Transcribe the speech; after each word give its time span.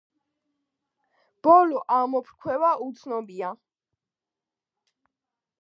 ბოლო 1.47 1.83
ამოფრქვევა 1.97 2.73
უცნობია. 2.89 3.55